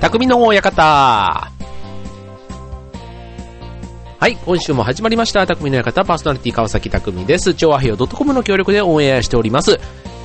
[0.00, 1.50] 匠の館。
[4.20, 5.44] はい、今週も始まりました。
[5.44, 7.52] 匠の館パーソナリティ川崎匠です。
[7.52, 9.80] 超和平洋 .com の協力でオンエアしております。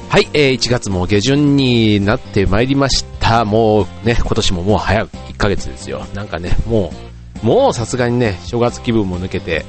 [0.09, 3.45] はい、えー、1月も下旬になってまいりました。
[3.45, 6.05] もうね、今年ももう早く1ヶ月ですよ。
[6.13, 6.93] なんかね、も
[7.41, 9.65] う、もうさすがにね、正月気分も抜けて、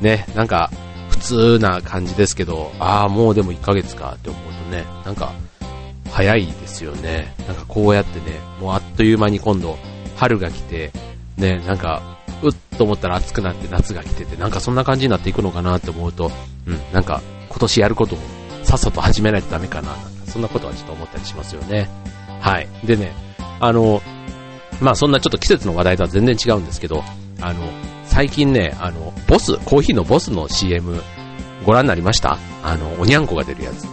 [0.00, 0.72] ね、なんか、
[1.10, 5.32] 普通な感じですけど、ああ、もうでも1ヶ月かって思うとね、なんか、
[6.14, 7.34] 早いですよね。
[7.48, 9.76] なんかこうやってね、もうあっという間に今度、
[10.14, 10.92] 春が来て、
[11.36, 12.02] ね、なんか、
[12.40, 16.30] うっと思ったら暑くなって夏が来てて、なんかそんな感じになっていくのかなって思うと、
[16.66, 18.22] うん、なんか今年やることも
[18.62, 21.88] さっさと始めないとダメかな、なんかそんなことはちょっと思ったりしますよね。
[22.40, 22.68] はい。
[22.84, 23.12] でね、
[23.58, 24.00] あの、
[24.80, 27.02] まあそんなちょっと季節の話題とは全然違うんですけど、
[27.40, 27.58] あの、
[28.04, 31.02] 最近ね、あの、ボス、コーヒーのボスの CM
[31.66, 32.38] ご覧になりました？
[32.62, 33.86] あの、おにゃんこが出るやつ。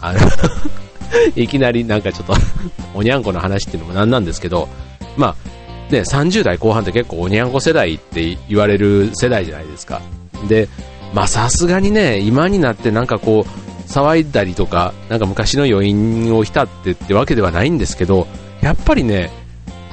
[0.00, 0.20] あの
[1.36, 2.34] いきなりなんかちょっと
[2.94, 4.68] おにゃんこの話っていうのもなんなんですけど、
[5.16, 10.00] まあ、ね、30代後半って結構おにゃんこ世代って言われる世代じゃないですか。
[10.48, 10.68] で、
[11.14, 18.26] まあさすがにね、今になってなんかこう、騒いだりとか、なんか昔の余韻を浸ってってわけではないんですけど、
[18.60, 19.30] やっぱりね、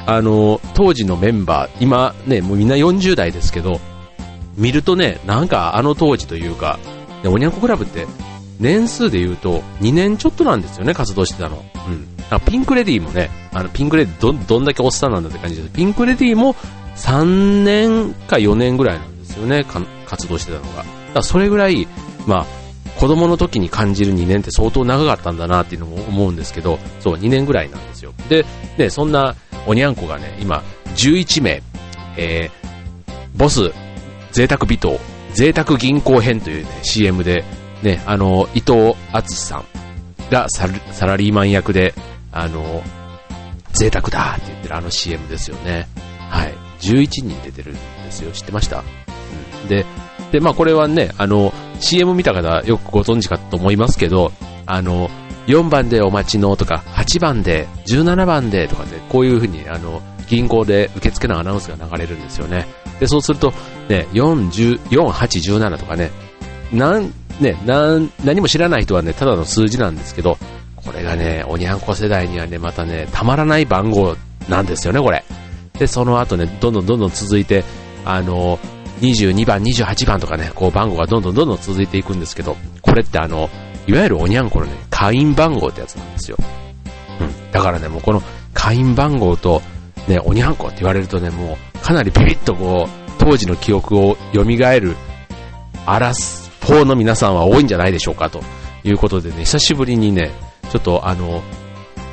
[0.05, 3.79] あの、当時のメンバー、今ね、もうみんな40代ですけど、
[4.57, 6.79] 見るとね、なんかあの当時というか、
[7.23, 8.05] ねおにゃんこクラブって
[8.59, 11.63] 年数で言うと2年ちょっとなんですよね、活動してたの。
[11.87, 12.07] うん。
[12.29, 15.69] あピンクレディもね、あの、ピンクレディど、どんだけおっさんなんだって感じです。
[15.69, 16.55] ピンクレディも
[16.95, 19.65] 3年か4年ぐらいなんですよね、
[20.05, 20.77] 活動してたのが。
[20.77, 21.87] だからそれぐらい、
[22.25, 28.13] まあ、子供の時に感じる2年って相当長かったんだなっていうのも思うんですけど、そう、2年ぐらいなんですよ。
[28.29, 28.45] で、
[28.77, 30.63] ね、そんなおにゃんこがね、今、
[30.95, 31.61] 11名、
[32.17, 33.71] えー、ボス、
[34.31, 34.99] 贅沢微糖、
[35.33, 37.43] 贅沢銀行編というね、CM で、
[37.83, 39.65] ね、あの、伊藤敦さん
[40.31, 40.67] がサ
[41.05, 41.93] ラリーマン役で、
[42.31, 42.81] あの、
[43.73, 45.87] 贅沢だって言ってるあの CM ですよね。
[46.29, 46.53] はい。
[46.79, 47.79] 11人出てるんで
[48.11, 48.31] すよ。
[48.31, 48.79] 知ってました？
[49.61, 49.67] うん。
[49.67, 49.85] で、
[50.31, 54.31] で、まあこれはね、あの、CM 見た方よくご存知かと思いますけど、
[54.66, 55.09] あの、
[55.47, 62.66] 4番でお待ちのとか、8番で、17番でとかで、こういう風に、あの、銀行で受付のアナウンスが流れるんですよね。
[62.99, 63.51] で、そうすると、
[63.89, 66.11] ね、4、10 4、8、17とかね、
[66.72, 70.38] なん、ね、な、何も知らない人はね、ただの数字なんですけど、
[70.75, 74.16] これがね、おにゃんこ世代にはね、またね、たまらない番号
[74.49, 75.23] なんですよね、これ。
[75.79, 77.63] で、その後ね、どんどんどんどん続いて、
[78.05, 78.59] あの、
[79.01, 83.49] 22番、28番とかね、こう番号がどんどんどんどん続いていくんですけど、これってあの、
[83.88, 86.38] いわゆるおにゃんこのね、会員番号ってやつなんですよ。
[87.19, 87.51] うん。
[87.51, 88.22] だからね、もうこの
[88.53, 89.61] 会員番号と、
[90.07, 94.95] ね、おにゃんこって言われるとね、もう、かなりビビッとこう、当時の記憶を蘇る、
[95.85, 95.99] ア
[96.63, 98.41] ラスフォーの皆さんは多いんじゃないでしょうか、と
[98.84, 100.31] いうことでね、久しぶりにね、
[100.72, 101.41] ちょっとあの、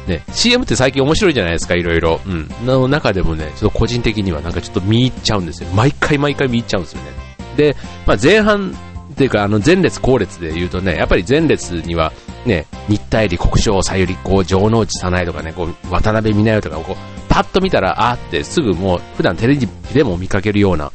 [0.08, 2.20] ね、CM って最近面白いじゃないですか、いろいろ。
[2.26, 2.48] うん。
[2.66, 5.68] の中でもね、ちょっと個人的にはなんかちょっと見入っちゃうんですよ。
[5.70, 7.10] 毎回毎回見入っちゃうんですよね。
[7.56, 8.74] で、まあ前半
[9.12, 12.12] っていうか、あの前列後列で言うとね、やっぱり前列には、
[12.44, 16.96] ね、新田入国章、さゆり子、城之内早苗とかね、こう、渡辺美奈代とかこう、
[17.28, 20.90] パッと見たら、あーってすぐもう、普段テレビでも見かけるような、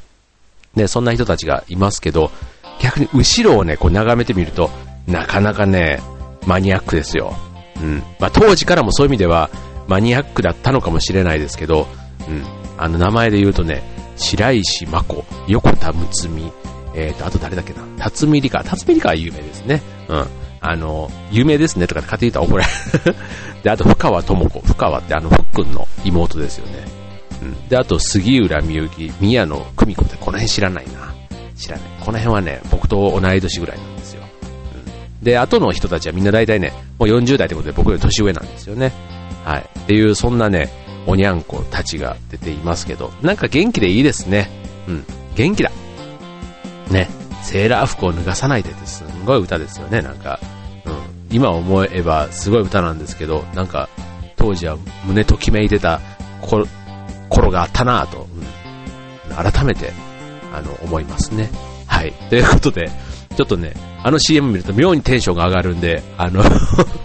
[0.76, 2.32] ね、そんな人たちがいますけど、
[2.80, 4.70] 逆に後ろをね、こう眺めてみると、
[5.08, 6.02] なかなかね、
[6.46, 7.34] マニアックですよ。
[7.82, 8.04] うん。
[8.20, 9.50] まあ、当時からもそういう意味では、
[9.88, 11.88] マニアックだったのかもしれないですけど、
[12.28, 12.44] うん。
[12.78, 13.84] あの、名前で言うとね、
[14.18, 16.52] 白石真子、横田睦美、
[16.96, 19.82] えーと、あと誰だっけな、辰巳理香、辰巳理香は有名ですね。
[20.08, 20.26] うん。
[20.62, 23.16] あの、有名ですねとか勝手に言ったら怒られる。
[23.64, 24.62] で、あと、深川智子。
[24.62, 26.86] 深川ってあの、ふっくんの妹ですよね。
[27.42, 27.68] うん。
[27.68, 31.05] で、あと、杉浦みゆき、宮野久美子ってこの辺知らないな。
[31.56, 31.88] 知らない。
[32.00, 34.24] この辺はね、僕と同い年ぐらいなんですよ。
[35.22, 35.24] うん。
[35.24, 38.92] で、後の人たちはみんな大体ね、もう40代ってことで僕より年上なんですよね。
[39.44, 39.66] はい。
[39.80, 40.70] っていう、そんなね、
[41.08, 44.50] おにゃんこたちが出ていますけど、なんか元気でいいですね。
[44.88, 45.06] うん。
[45.36, 45.72] 元気だ。
[46.90, 47.08] ね。
[47.44, 50.40] セーラー服を脱がさないでってすんごい歌ですよね、なんか。
[50.86, 50.94] うん。
[51.32, 53.88] 今思えばすごい歌なんですけど、なんか、
[54.36, 56.02] 当時は胸ときめいてた
[56.42, 56.68] 頃
[57.30, 58.28] 頃があったなぁと、
[59.30, 59.52] うん。
[59.52, 59.94] 改めて、
[60.58, 61.50] あの、思いますね。
[61.88, 62.14] はい。
[62.30, 62.90] ということで、
[63.36, 63.74] ちょっとね、
[64.04, 66.44] あの CM 見ると妙にテンションが上がるんで、あの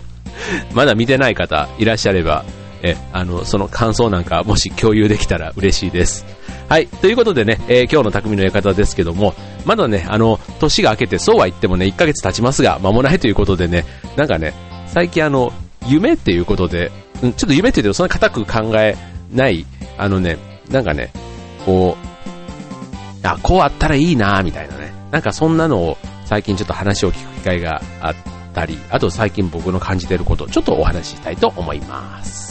[0.75, 2.44] まだ見てない方いらっしゃれば、
[2.82, 6.25] え、あの、その感想なんかもし共有できたら嬉しいです。
[6.69, 6.87] はい。
[6.87, 13.85] ということでね、えー今日の匠の館ですけども、まだね、あの、年が明けてそうは言ってもね、1ヶ月経ちますが、間もないということでね、
[14.17, 14.55] なんかね、
[14.87, 15.52] 最近あの、
[15.87, 16.91] 夢っていうことで、
[17.23, 18.97] うんちょっと夢って言うとそんな固く考え
[19.35, 19.67] ない、
[19.99, 20.38] あのね、
[20.70, 21.12] なんかね、
[21.67, 22.10] こう、
[23.23, 24.93] あ、こうあったらいいなみたいなね。
[25.11, 28.15] なんかそんなのを最近ちょっと話を聞く機会があっ
[28.55, 32.50] たり、あと最近僕の感じてることをちょっとお話ししたいと思います。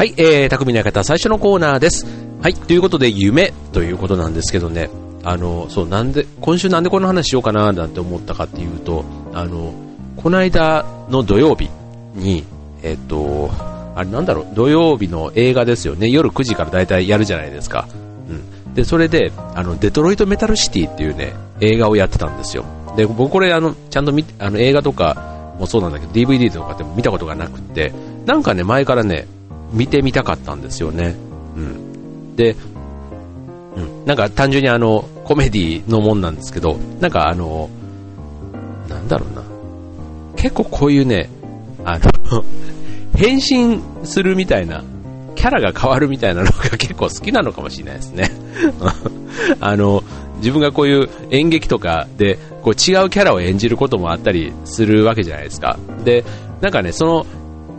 [0.00, 2.06] はい、えー、匠の方、最初のコーナーです。
[2.40, 4.88] はい、ということで、夢ということなんですけどね、
[5.24, 9.04] あの、そう、なんで、今週なんでこの話しようかな、なんて思ったかっていうと、
[9.34, 9.74] あの、
[10.16, 11.68] この間の土曜日
[12.14, 12.44] に、
[12.82, 13.50] えっ、と、
[13.94, 17.86] あれなんだろう、土曜日の映画ですよね、夜9時から大体やるじゃないですか。
[18.30, 18.32] う
[18.70, 18.74] ん。
[18.74, 22.64] で、それで、あの、デトロイトメタルシティっていうね、映画をやってたんですよ。
[22.96, 27.92] で、僕これ、あの、ちゃんと見あの、映画とかもそうなんだけど、DVD とかでも見たことがなくって、
[28.24, 29.26] なんかね、前からね、
[29.72, 31.14] 見てみたかったんですよね。
[31.56, 32.36] うん。
[32.36, 32.56] で、
[33.76, 37.70] うん、なんか単純にあの、コメディのもんなんですけど、なんかあの、
[38.88, 39.42] なんだろうな。
[40.36, 41.28] 結構こういうね、
[41.84, 42.44] あの
[43.16, 44.82] 変身するみたいな、
[45.36, 48.30] キャラが変わるみたいなのが 結構好きなのかもしれないですね。
[49.60, 50.02] あの、
[50.38, 55.78] 自分がこういう演劇とかで、こう違うキャラを演じることもあったりするわけじゃないですか。
[56.04, 56.24] で、
[56.60, 57.26] なんかね、その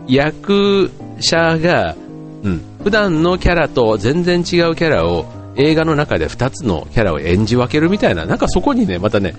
[0.08, 0.90] 役
[1.20, 1.96] 者が、
[2.42, 5.26] うん、普段のキャラと全然違うキャラを
[5.56, 9.34] 映画の中で2つのキャラを演じ分けるみたいな、なんかそこにね、またね、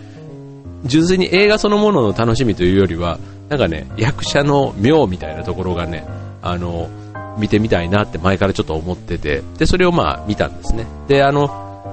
[0.86, 3.20] 純粋に映画そのものの楽しみというよりは、
[3.50, 6.06] なんかね、役者の妙みたいなところがね、
[6.42, 6.90] あの、
[7.38, 10.86] 見てみたいなって前からちょっと思ってて、で、それをまあ見たんですね。
[11.08, 11.48] で、あの、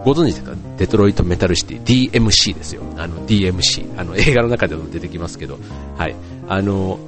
[0.04, 0.52] ご存知ですか？
[0.78, 2.82] デトロイトメタルシティ DMC ですよ。
[2.96, 3.98] あの DMC。
[3.98, 5.58] あの映画の中でも出てきますけど、
[5.98, 6.14] はい。
[6.48, 6.98] あの、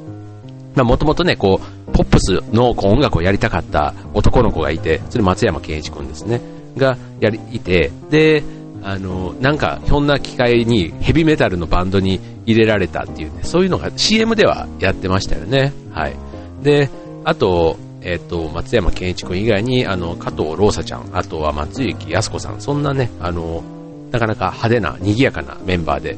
[0.75, 6.41] まあもともとね、こう、ポップスのこう音楽をやりたかった男の子がいて、それ松山健一君ですね、
[6.77, 8.43] がやり、いて、で、
[8.83, 15.73] あの、なんか、ひょんな機会にヘビメタルのバンドに入れられたっていうね、そういうのが CM ではやってましたよね。
[15.93, 16.17] はい。
[16.63, 16.91] で、
[17.25, 23.63] あと、えっ、ー、と、松山健一君以外に、あの、加藤ローサちゃん、あとは松雪靖子さん、そんなね、あの、
[24.11, 26.17] なかなか派手な、賑やかなメンバーで、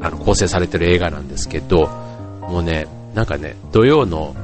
[0.00, 1.88] あの、構成されてる映画なんですけど、
[2.40, 4.34] もうね、なんかね、土曜の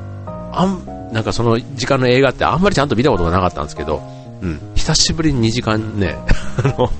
[0.52, 4.02] あん、なんかその時間の映画ってあんまりちゃんと見たことがなかったんですけど、
[4.42, 6.16] うん、久しぶりに2時間ね、
[6.62, 6.90] あの、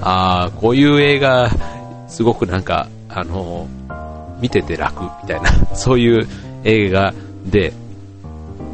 [0.00, 1.50] あこういう映画、
[2.08, 3.66] すごくなんか、あの、
[4.40, 6.28] 見てて楽みたいな、 そういう
[6.64, 7.14] 映画
[7.46, 7.72] で、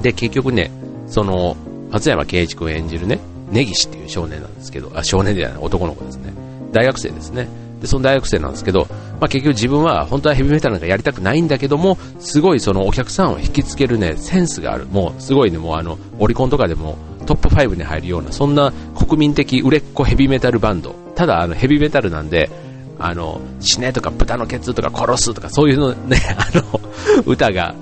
[0.02, 0.70] で、結局ね、
[1.06, 1.56] その、
[1.90, 3.18] 松山圭一君演じるね、
[3.50, 6.32] 根岸っていう少年なんですけど、あ、少年ではない、男の子ですね。
[6.72, 7.48] 大学生ですね。
[7.80, 8.86] で、その大学生なんですけど、
[9.20, 14.86] まあ、結局自分は本当はヘビメタルなんかやりたくないんだけども、すごいそのお客さんを引きつけるね、センスがある。
[14.86, 16.96] もうすごいね、もうあの、オリコンとかでも
[17.26, 20.94] トップ5に入るような、そんな国民的売れっ子ヘビメタルバンド。
[21.14, 22.50] ただあの、ヘビメタルなんで、
[22.98, 26.80] あの、死ねとか豚のケツとか殺すとかそういうのね、 あの、
[27.24, 27.74] 歌が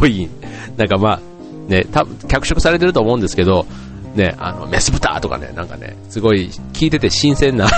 [0.00, 0.28] 多い。
[0.76, 1.20] なんかまあ、
[1.68, 3.66] ね、た脚色されてると思うんですけど、
[4.14, 7.68] ね、あの、メス豚とかね、なんかね、すごい聞いてて新鮮な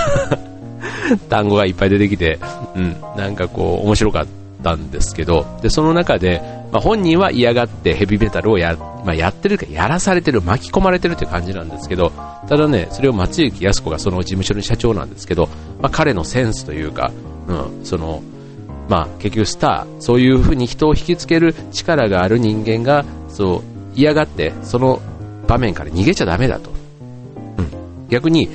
[1.29, 2.39] 単語がいっぱい出てきて、
[2.75, 4.25] うん、なんかこう、面白かっ
[4.63, 6.41] たんですけど、で、その中で、
[6.71, 12.11] まあ、本人は嫌がってヘビーメタルをや、まあ、やってるか、やらされてる、巻き込まれてるって感じなんですけど、
[12.47, 15.49] ただね、それを松雪靖子がその事務所の社長なんですけど、
[15.81, 17.11] まあ、彼のセンスというか、
[17.47, 18.21] うん、その、
[18.87, 23.61] まあ、結局スター、そういう風に人を引きつける力がある人間が、そう、
[23.95, 25.01] 嫌がって、その
[25.47, 26.71] 場面から逃げちゃダメだと。
[27.57, 28.07] うん。
[28.09, 28.49] 逆に、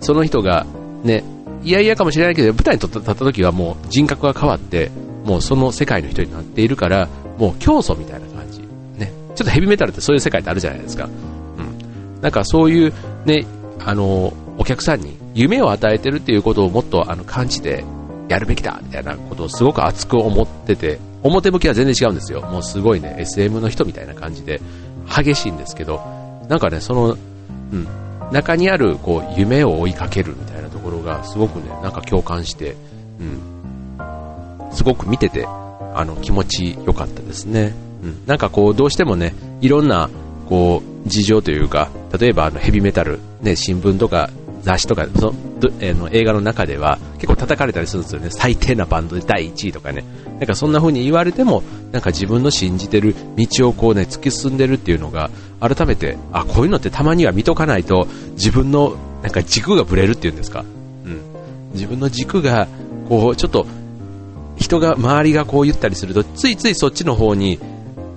[0.00, 0.66] その人が、
[1.02, 1.24] ね、
[1.64, 4.90] いやいやかもしれないけど、舞台に立った時はもう人格が変わって、
[5.24, 8.60] もうその世界の人になっているから、もう競争みたいな感じ。
[8.98, 9.12] ね。
[9.34, 11.06] ちょっとヘビメタルってそういう世界ってあるじゃないですか。
[11.06, 12.20] うん。
[12.20, 12.92] なんかそういう、
[13.24, 13.46] ね、
[13.80, 17.84] あの、お客さんに夢を与えてるっていうことをもっとあの感じて
[18.28, 22.42] やるべきだみたいなことをすごく熱く思ってて、表向きは全然違うんですよ。
[22.42, 24.60] もうすごいね、SM の人みたいな感じで、
[25.08, 26.00] 激しいんですけど、
[26.48, 27.16] なんかね、その、
[27.72, 27.88] うん、
[28.32, 32.76] 中にあるこう夢を追いかけるみたいなところがすごくね、なんか共感して、
[33.20, 37.74] うん、すごく見てて、あの気持ち良かったですね。
[38.02, 40.10] うん、なんかこうどうしてもね、いろんな
[40.48, 44.30] こう事情というか、例えばあのヘビメタル、ね、新聞とか
[44.62, 45.32] 雑誌とかそ、
[45.80, 48.30] えー、の映画の中では結構叩かれたりするんですよね。
[48.30, 50.04] 最低なバンドで第1位とかね。
[50.38, 55.30] なんかそんな風に言われても、なんか自分の信じてる道をこうね、突き進んでるっていうのが、
[55.60, 60.64] 改めて、あ、こういうのってたまには見とかないと、自分のなんか軸がぶれるっていうんですか。
[61.04, 61.20] うん。
[61.72, 62.68] 自分の軸が、
[63.08, 63.66] こう、ちょっと、
[64.56, 67.58] 人が、周りがこう言ったりすると、ついついそっちの方に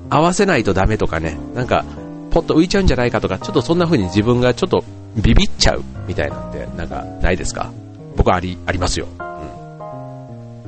[0.10, 1.86] 合わせないとダメとかね、なんか、
[2.32, 4.84] ポッと浮いちゃうんじゃないかとか、ちょっとそんな風に自分がちょっと
[5.18, 7.72] ビビっちゃうみたいなんて、なんかないですか？
[8.16, 9.08] 僕はあり、ありますよ。
[9.20, 9.24] うん。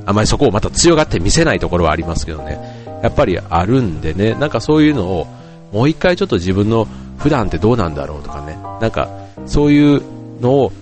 [0.06, 2.58] あまりそこをまた強がって見せないところはありますけどね。
[3.02, 5.26] やっぱりあるんでね、なんかそういうのを、
[5.72, 6.86] もう一回ちょっと自分の
[7.18, 9.08] 普段ってどうなんだろうとかね、なんか
[9.46, 10.02] そういう
[10.40, 10.72] のを、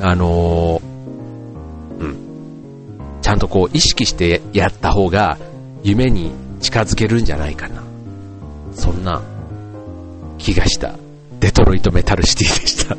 [0.00, 0.82] あのー、
[2.00, 2.16] うん、
[3.20, 5.36] ちゃんとこう意識してやった方が
[5.82, 7.82] 夢に近づけるんじゃないかな。
[8.72, 9.20] そんな
[10.38, 10.94] 気がした。
[11.40, 12.96] デトロイトメタルシティでした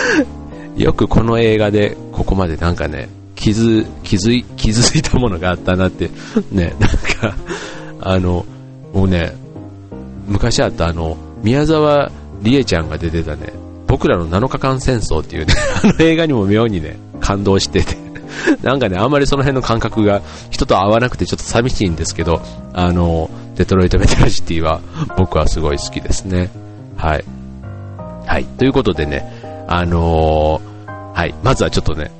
[0.76, 6.10] よくこの映画でここまでなんかね、気づ、気づい、気づいたものがあったなって、
[6.50, 7.36] ね、 なんか、
[8.00, 8.46] あの、
[8.92, 9.34] もうね、
[10.28, 12.10] 昔あったあの、宮沢
[12.42, 13.52] りえちゃんが出てたね、
[13.86, 17.96] 僕らの7日間戦争っていうね、 あの映画にも妙にね、感動してて
[18.62, 22.40] なんかね、あんまりその辺の感覚が人と合わなくてちょっと寂しいんですけど、
[22.72, 24.80] あの、デトロイトメタルシティは
[25.18, 26.50] 僕はすごい好きですね。
[26.96, 27.24] はい。
[28.26, 28.44] はい。
[28.44, 29.24] ということでね、
[29.68, 31.34] あのー、はい。
[31.42, 32.10] まずはちょっとね、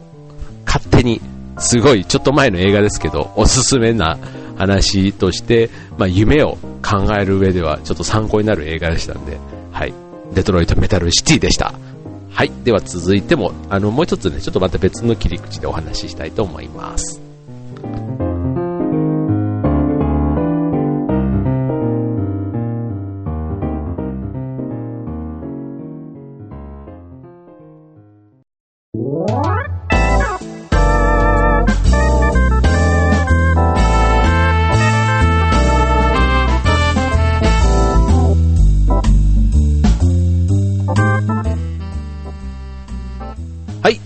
[0.66, 1.20] 勝手に、
[1.58, 4.18] すごいちょっと前の映画ですけど、おすすめな
[4.56, 9.38] 話として、まあ、夢を考える上ではちょっと参考になる映画でしたんで、
[9.70, 9.94] はい。
[10.34, 11.74] デトロイトメタルシティでした。
[12.30, 12.52] はい。
[12.64, 17.21] では続いても、あの、もう一つね、ちょっとまた別の切り口でお話ししたいと思います。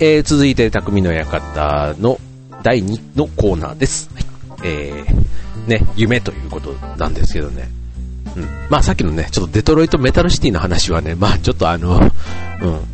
[0.07, 2.21] えー、続いて、匠の館の
[2.63, 4.09] 第2のコーナーです。
[4.15, 4.25] はい、
[4.63, 7.69] えー、ね、夢ということなんですけどね。
[8.37, 8.45] うん。
[8.71, 12.11] まあさっきのね、ちょっとデトロイトメタルシティの話はね、まあちょっとあの、うん、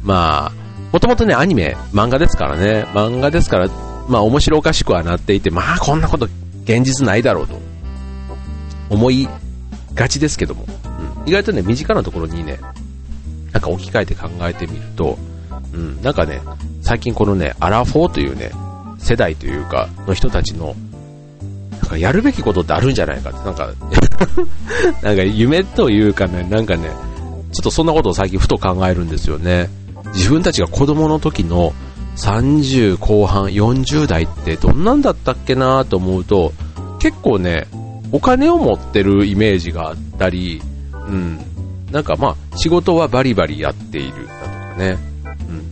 [0.02, 0.52] まあ、
[0.90, 3.69] もともとね、アニメ、漫画ですからね、漫画ですから、
[4.09, 6.28] まあ面白おかしくはなっていて、まあこんなこと
[6.64, 7.61] 現実ないだろうと
[8.88, 9.28] 思い
[9.95, 10.64] がちですけども、
[11.25, 12.59] うん、意外とね、身近なところにね、
[13.52, 15.19] なんか置き換えて考えてみると、
[15.73, 16.41] うん、なんかね、
[16.81, 18.50] 最近このね、アラフォーというね、
[18.99, 20.75] 世代というか、の人たちの、
[21.73, 23.73] なんかやるべきことってあるんじゃないかって、なんか
[25.02, 26.91] なんか夢というかね、なんかね、
[27.52, 29.69] ちょっとそんなことを最近ふと考えるんですよね。
[30.14, 31.73] 自分たちが子供の時の
[32.17, 36.52] 30後半、40代ってどんなんだったっけなと思うと、
[36.99, 37.67] 結構ね、
[38.12, 40.62] お金を持ってるイメージがあったり、
[40.93, 41.38] うん、
[41.91, 44.99] なんかまあ、仕事はバリバリやっているだとかね、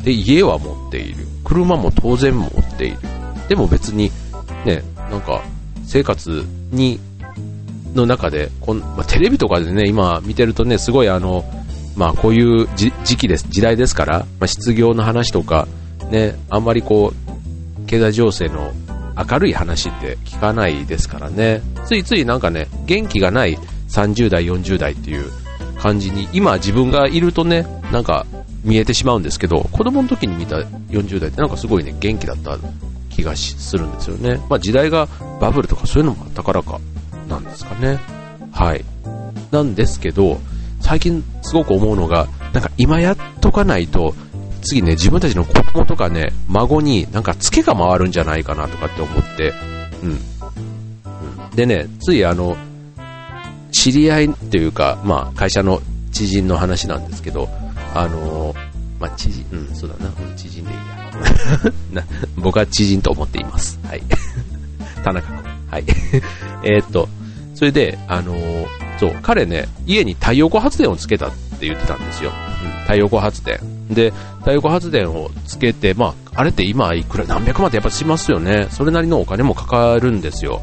[0.02, 1.26] で、家は持っている。
[1.44, 2.98] 車も当然持っている。
[3.48, 4.10] でも別に、
[4.64, 5.42] ね、なんか、
[5.84, 7.00] 生活に、
[7.94, 11.44] の中で、こんまあ、テレビとかでね、今見てるとね、すごいあの、
[11.96, 15.66] まあこういう時期です、時代ですから、まあ、失業の話とか、
[16.10, 18.72] ね、あんまりこう、経済情勢の
[19.16, 23.58] 明るい話って聞かないですからね、ついついなんかね、元気がない
[23.88, 25.24] 30代、40代っていう
[25.78, 28.26] 感じに、今自分がいるとね、なんか
[28.64, 32.58] 見えてしまうんですけど、子供の時に見た40代ってなんかすごいね、元気だった
[33.08, 34.40] 気がするんですよね。
[34.48, 35.08] まあ時代が
[35.40, 36.80] バブルとかそういうのもあったからか
[37.28, 37.98] なんですかね。
[38.52, 38.84] はい。
[39.50, 40.40] なんですけど、
[40.80, 44.14] 最近すごく思うのが、なんか今やっとかないと、
[44.62, 49.54] 次ね、自分たちの子供とかね、孫になんかツケが回るんじゃないかなとかって思って、
[50.02, 50.10] うん。
[50.10, 50.18] うん、
[51.56, 52.56] でね、ついあの、
[53.72, 55.80] 知り合いというか、まあ会社の
[56.12, 57.48] 知人の話なんですけど、
[57.94, 58.56] あのー、
[59.00, 60.90] まあ、知人、うん、そうだな、知人でいいや。
[61.92, 62.02] な
[62.36, 63.78] 僕は知人と思っています。
[63.86, 64.02] はい。
[65.02, 65.42] 田中君。
[65.70, 65.84] はい。
[66.64, 67.08] えっと、
[67.54, 68.66] それで、あのー、
[68.98, 72.32] そう、彼ね、家に太陽光発電をつけたって言ってたんですよ。
[72.64, 73.58] うん、太陽光発電。
[73.88, 78.68] で、太陽光発電をつけて、まあ、あれって今いくら何百万ってやっぱしますよね。
[78.70, 80.62] それなりのお金もかかるんですよ。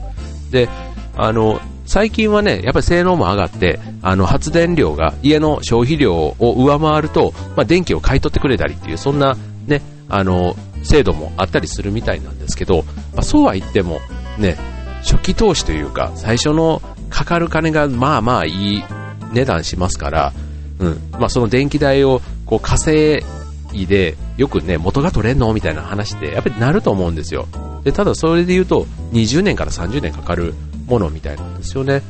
[0.52, 0.70] で、
[1.16, 14.02] あの、最近はね、やっぱり性能も上がって、あの、発電量が家の消費量を上回ると、まあ、電気を買い取ってくれたりっていう、そんなね、あの、制度もあったりするみたいなんですけど、まあ、そうは言っても、
[14.38, 14.58] ね、
[15.02, 18.84] 初期投資というか、最初のかかる金がまあまあいい
[19.32, 20.34] 値段しますから、
[20.80, 23.24] うん、まあその電気代をこう稼
[23.72, 25.54] いで、よくね、元が取れんの？
[25.54, 27.48] みたいな話ってやっぱりなると思うんですよ。
[27.84, 30.54] で、ただそれで言うと、20年から30年かかる
[30.88, 32.02] ものみたいなんですよね。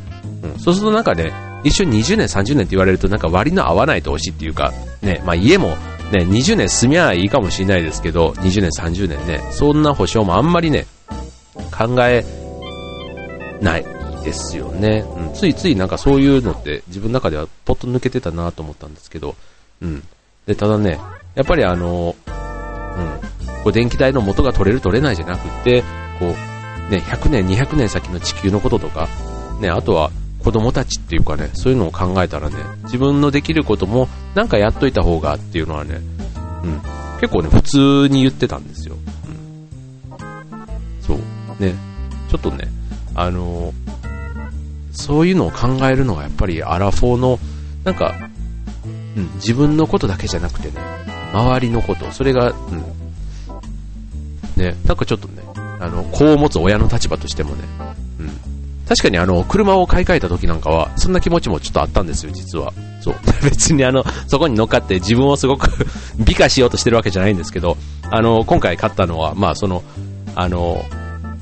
[0.43, 5.69] うん、そうするとなんかね、一緒に20年、30年って言われるとなんか割の合わない投資っていうか、ね、まあ家も
[6.11, 10.85] ね、20年住みゃいいかもしれないですけど、20年、30年ね、そんな保証もあんまりね、
[11.77, 12.23] 考え
[13.61, 13.85] ない
[14.23, 15.05] ですよね。
[15.17, 19.35] うん、ついついなんかそういうのって自分の中ではポッと抜けてたなと思ったんですけど、
[19.81, 20.03] うん。
[20.45, 20.99] で、ただね、
[21.35, 25.83] やっぱりあの、うん、こう電気代の元が取れる取れないじゃなくて、
[26.19, 26.56] こう、
[26.89, 29.07] ね、100年、200年先の地球のこととか、
[29.59, 30.11] ね、あとは
[30.43, 35.99] 子供たちっていうかね、そういうのを考えたらね、自分のできることもなんかやっといた方がっていうのはね、
[36.63, 36.81] うん、
[37.19, 38.95] 結構ね、普通に言ってたんですよ。
[40.19, 41.17] うん、そう。
[41.59, 41.73] ね、
[42.29, 42.67] ちょっとね、
[43.15, 43.73] あのー、
[44.91, 47.39] そういうのを考えるのがやっぱりアラフォーの、
[47.83, 48.15] なんか、
[49.15, 50.75] うん、自分のことだけじゃなくてね、
[51.33, 52.83] 周りのこと、それが、うん、
[54.55, 55.43] ね、なんかちょっとね、
[55.79, 57.63] あの、子を持つ親の立場としてもね、
[58.19, 58.29] うん、
[58.87, 62.73] 確かにあの、車を買い替えた時なんかは、そんな気持ちもちょっとあったんですよ、実は。
[63.01, 63.15] そう。
[63.43, 65.69] 別にあの、そこに乗っかって自分をすごく
[66.19, 67.77] 美化しようとしてるわけじゃないんですけど、
[68.09, 69.83] あの、今回買ったのは、まあその、
[70.35, 70.85] あの、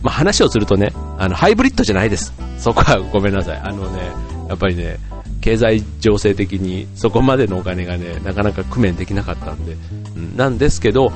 [0.02, 2.34] まあ話をするとね、あの、ハイブリッドじゃないです。
[2.58, 3.62] そこはごめんなさい。
[3.64, 4.00] あのね、
[4.50, 4.98] やっぱりね、
[5.42, 9.78] 経済情勢的にそこまでのお金がね、なかなか工面できなかったんで、
[10.16, 11.12] うん、なんですけど、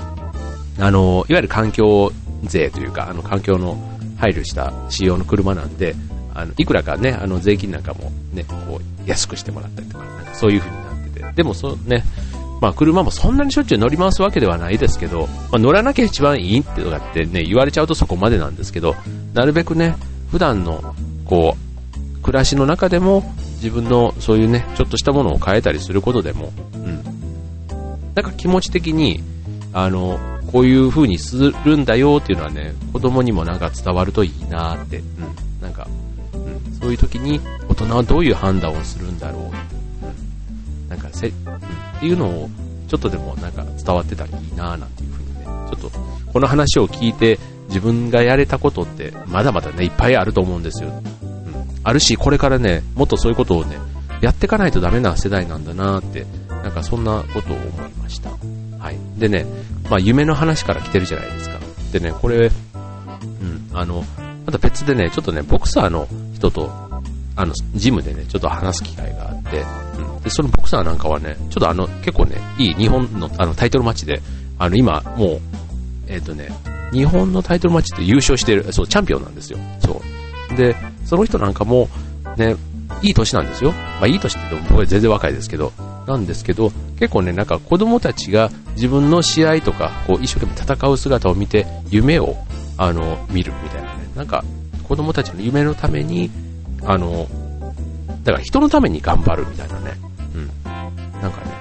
[0.79, 2.11] あの、いわゆる環境
[2.43, 3.77] 税というか、あの、環境の
[4.17, 5.95] 配慮した仕様の車なんで、
[6.33, 12.03] あの、いくらかね、あの、税金なんかもね、こう、安くしてもらったりとか、なんかそういう風になってて、でもそね、
[12.61, 18.95] まあ車もそんなにしょっちゅう乗り回すわけではないですけど、まあ、乗らなきゃ一番いいってとかってね、言われちゃうとそこまでなんですけど、
[19.33, 19.95] なるべくね、
[20.31, 27.03] 普段の、こう、暮らしの中でも、自分のそういうね、ちょっとしたものを変えたりすることでも、うん。
[28.15, 29.23] なんか気持ち的に、
[29.73, 30.19] あの、
[30.51, 35.61] こういう風にするんだよっていうのはね、子供にもなんか伝わるといいなって、うん。
[35.61, 35.87] なんか、
[36.33, 36.73] うん。
[36.73, 41.59] そういう時に大人はどういう判断をするんだろう、うん、なんかせ、うん、っ
[41.99, 42.49] ていうのを
[42.87, 45.91] ちょっとでもなんか伝わってたらいいななんていうふうにね、ちょっと
[46.33, 47.37] この話を聞いて
[47.67, 50.89] 自分がやれたことってまだまだね、いっぱいあると思うんですよ。
[50.89, 51.03] うん、
[51.83, 53.77] あるし、これからね、もっとそういうことをね、
[54.21, 58.31] やっていかないとダメな世代なんだなって、なんかそんなことを思いました。
[58.79, 58.97] はい。
[59.17, 59.45] でね、
[59.89, 61.59] まあ夢の話から来てるじゃないですか。
[61.91, 64.03] でね、これ、うん、あの、
[64.45, 66.71] また別でね、ちょっとね、ボクサーの人と、
[67.35, 69.63] あの、ジムでね、ちょっと話す機会があって、
[69.97, 70.21] うん。
[70.21, 74.21] で、そのボクサーなんかはね、ちょっとあの、結構ね、いい日本のあのタイトルマッチで、
[74.57, 75.41] あの、今、もう、
[76.07, 76.49] えっ、ー、とね、
[76.91, 79.59] 日本のタイトルマッチって優勝してる、そう、チャンピオンなんですよ。
[79.79, 80.01] そ
[80.53, 80.55] う。
[80.55, 81.87] で、その人なんかも、
[82.37, 82.55] ね、
[83.01, 83.71] いい年なんですよ。
[83.71, 85.71] まあ、いい年って言っても僕は全然若いですけど、
[86.09, 92.35] なんですけど、結構ね、なんか子供たちが自分の試合とか、こう、一生懸命戦う姿を見て、夢を、
[92.77, 94.09] あの、見るみたいなね。
[94.15, 94.43] なんか、
[94.87, 96.31] 子供たちの夢のために、
[96.83, 97.27] あの、
[98.23, 99.93] だから人のために頑張るみたいなね。
[100.33, 100.47] うん。
[101.21, 101.51] なんかね、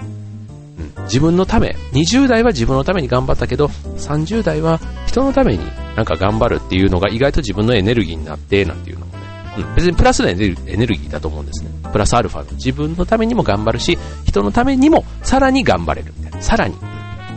[0.96, 1.04] うん。
[1.04, 3.66] 自分のため、20代は自分のために頑張ったけど、
[3.98, 9.17] 30代は人のためになんか頑張るっていうのが意外と自分のエネルギーになって、なんていうのも。
[9.58, 9.74] うん。
[9.74, 11.70] 別にプラスのエネルギーだと思うんですね。
[11.92, 16.42] プラスアルファの自分のためにも頑張るし、人のためにもさらに頑張れるみたいな。
[16.42, 16.76] さらに。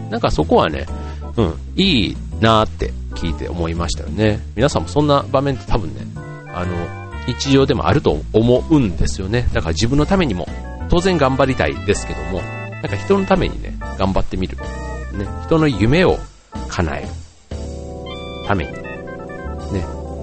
[0.10, 0.86] なんかそこはね、
[1.38, 4.40] うん、いいなーって聞いて思いましたよね。
[4.56, 6.02] 皆さんもそんな場面って多分ね、
[6.54, 6.76] あの、
[7.28, 9.48] 日常でもあると思うんですよね。
[9.54, 10.48] だから自分のためにも、
[10.90, 14.58] 当然頑張りたいですけども、なんか人のためにね、頑張ってみる。
[14.58, 16.18] ね、人の夢を
[16.68, 17.08] 叶える
[18.48, 18.82] ために、ね、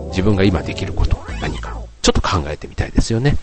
[0.09, 1.78] 自分が今できること何か、
[2.09, 3.37] ちょっと考えてみたいですよね。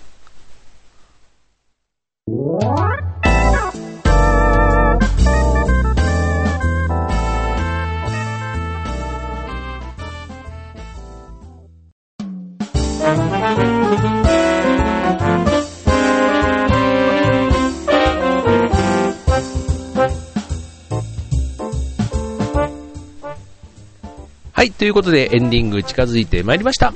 [24.51, 26.95] はい、ということでエンディング近づいてまいりました。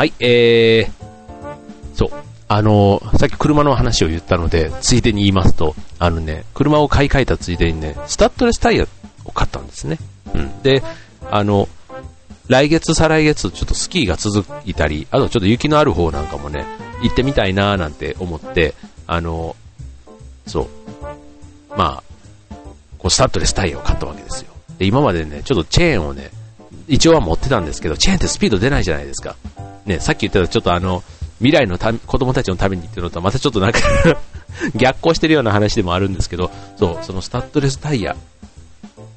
[0.00, 2.10] はい、えー、そう、
[2.48, 8.86] あのさっき車の話を言ったので、ついでに言いますと、あのね、車を買い替えたついでにね、スタッドレスタイヤ
[9.26, 9.98] を買ったんですね。
[10.34, 10.62] うん。
[10.62, 10.82] で、
[11.30, 11.68] あの、
[12.48, 16.64] 来月、再来月、ちょっとスキーが続いたり、あとちょっと雪のある方なんかもね、
[17.02, 18.74] 行ってみたいなーなんて思って、
[19.06, 19.54] あの、
[20.46, 20.68] そう、
[21.76, 22.02] ま
[22.50, 22.54] あ、
[22.96, 24.50] こうスタッドレスタイヤを買ったわけですよ。
[24.78, 26.30] で、今までね、ちょっとチェーンをね、
[26.88, 29.36] 一応は持ってたんですけど、チェーンってスピード出ないじゃないですか。
[29.90, 31.02] ね、さっき言ったちょっとあの、
[31.38, 33.80] 未来のた子供たちのためにっていうのとはまたちょっとなんか
[34.76, 38.16] 逆行してるような話でもあるんですけど、そう、そのスタッドレスタイヤ。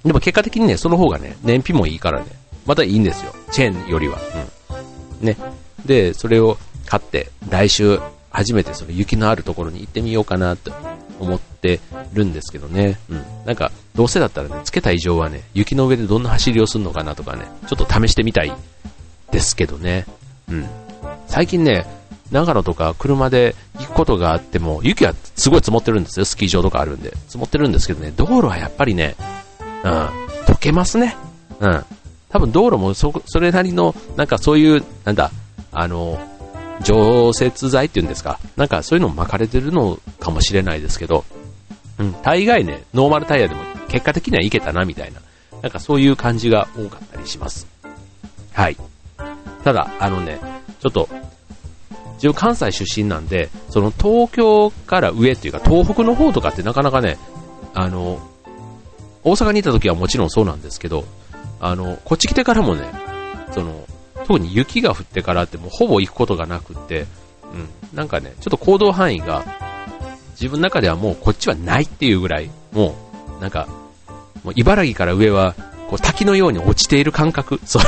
[0.03, 2.25] でも結果的にね、その方がね、燃費もいいからね、
[2.65, 3.33] またいいんですよ。
[3.51, 4.17] チェーンよりは。
[5.21, 5.25] うん。
[5.25, 5.38] ね。
[5.86, 10.71] で、それを買って、来週、初めてその雪のあるところに行ってみようかなって
[11.19, 11.79] 思って
[12.13, 12.99] るんですけどね。
[13.09, 13.23] うん。
[13.45, 18.51] なんか、どうせだったらね、つけた以上はね、雪の上でどんな走りをするのかなとかね、ちょっと試してみたい
[19.31, 20.05] ですけどね。
[20.49, 20.67] うん。
[21.27, 21.86] 最近ね、
[22.32, 26.25] 長野とか車で行くことがあっても、雪はすごい積もってるんですよ。
[26.25, 27.12] スキー場とかあるんで。
[27.27, 29.15] 積もってるんですけどね、道路はやっぱりね、
[29.84, 29.91] うん、
[30.45, 31.15] 溶けますね。
[31.60, 31.86] うん。
[32.29, 35.32] 多分道路もそ、それなりの、なんかそういう、なんだ、
[35.71, 36.19] あの、
[36.82, 38.39] 常設剤っていうんですか？
[38.58, 41.23] なんかそういうのも巻かれてるのかもしれないですけど、
[41.99, 45.21] うん、大概ね、ノーマルタイヤでも結果的にはいけたな、みたいな。
[45.62, 47.67] なんかそういう感じが多かったりします。
[48.53, 48.77] はい。
[49.63, 50.39] ただ、あのね、
[50.80, 51.08] ちょっと、
[52.15, 57.17] 自分関西出身なんで、その東京から上っていうか東北の方とかってなかなかね、
[57.73, 58.19] あの、
[59.23, 61.06] 大阪にいた時はもちろんそうなんですけど、
[61.60, 62.84] あの、こっち来てからもね、
[63.52, 63.86] その、
[64.26, 67.06] 特に雪が降ってからってもうほぼ行くことがなくって、
[67.54, 69.43] うん、なんかね、ちょっと行動範囲が
[70.32, 72.95] 自分の中ではもうこっちはないっていうぐらい、も
[73.39, 73.67] う、なんか、
[74.43, 75.56] もう茨城から上は、
[75.93, 77.60] こう滝のように落ちている感覚。
[77.65, 77.84] そう。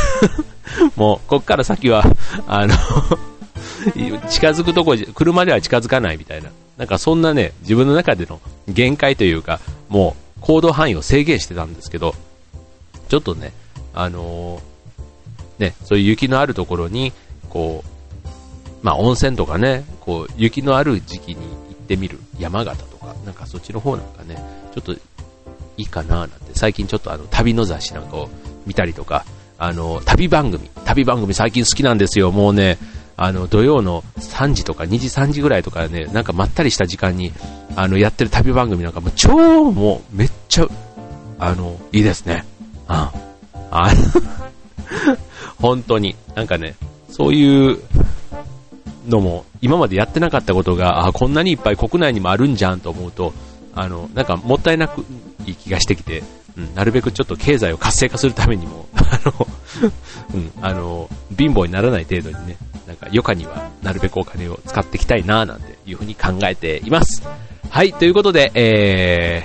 [0.95, 2.05] もう、こっから先は、
[2.45, 2.75] あの
[4.29, 6.51] 近づくとこ、車では近づかないみたいな。
[6.77, 12.13] なんかそんなね、自分の中での限界というか、もう行動範囲を制限してたんですけど、
[13.09, 13.53] ちょっとね、
[13.95, 17.11] あのー、ね、そういう雪のあるところに、
[17.49, 18.29] こう、
[18.83, 21.41] まあ温泉とかね、こう、雪のある時期に行
[21.71, 22.19] ってみる。
[22.37, 24.35] 山形とか、なんかそっちの方なんかね、
[24.75, 24.95] ちょっと
[25.77, 28.29] いいかななんて、最近ちょっとあの、旅の雑誌なんかを
[28.65, 29.25] 見たりとか、
[29.57, 32.31] あの、旅番組、旅番組最近好きなんですよ。
[32.31, 32.77] もうね、
[33.17, 37.31] あの、土曜の3時とか2時3時ぐらいとかね、なんかまったりした時間に、
[37.75, 40.67] あの、やってる旅番組なんかも超もうめっちゃ、
[41.39, 42.45] あの、いいですね。
[42.87, 43.11] あ
[43.71, 43.91] あ
[45.59, 46.75] 本当に、なんかね、
[47.09, 47.79] そういう
[49.07, 53.33] のも、今までやってなかったことが、あこんなにいっぱい国内にもあるんじゃんと思うと、
[53.75, 55.05] あの、なんかもったいなく
[55.45, 56.23] いい気がしてきて、
[56.57, 59.47] うん、なるべくちょっと経済を活性化するためにも、 あの、
[60.33, 62.57] うん、あの、貧乏にならない程度にね、
[62.87, 67.23] なんか余暇にはなるべくお金を使っていきたいなぁなんていうふうに考えています。
[67.69, 69.43] はい、ということで、え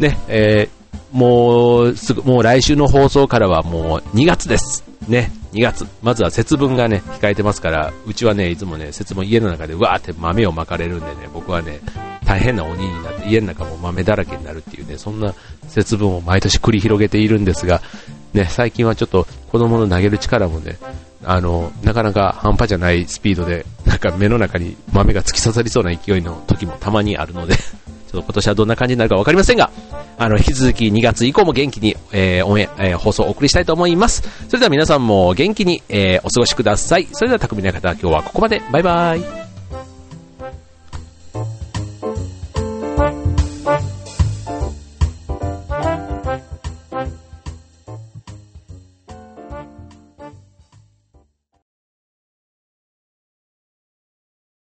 [0.00, 0.77] ー、ね、えー、
[1.12, 4.84] もうすぐ、もう来週の放送からはもう2月です。
[5.08, 5.86] ね、2月。
[6.02, 11.80] まずは節分がね、控えてますから、うちはね、いつもね、節分家の中でわーって豆をまかれるんでね、僕はね、
[12.24, 15.34] 大変な鬼になって家の中も豆だらけになるっていうね、そんな
[15.68, 17.80] 節分を毎年繰り広げているんですが、
[18.34, 20.76] ね、最近はちょっと子供の投げる力もね、
[21.24, 27.54] あの、なかなか半端じゃないスピードで、なんか目の中に豆が突き刺さりそうな勢いの時もたまにあるので
[28.10, 29.70] ちょっと今年はどんな感じになるか分かりませんが、
[30.16, 34.22] あの、引き続き2月以降も元気に、えー、オンエえー、放送をお送りしたいと思います。
[34.48, 37.08] それでは皆さんも元気に、えー、お過ごしください。
[37.12, 38.62] それでは匠の方、今日はここまで。
[38.72, 39.47] バイバイ。